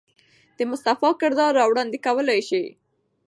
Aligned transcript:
د 0.57 0.59
مصطفى 0.71 1.09
کردار 1.21 1.51
را 1.59 1.65
وړاندې 1.67 1.97
کولے 2.05 2.39
شي. 2.49 2.63